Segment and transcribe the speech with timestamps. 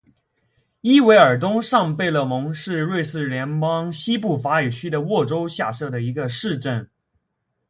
[0.81, 6.89] 伊韦尔东上贝勒蒙是瑞士联邦西部法语区的沃州下设的一个市镇。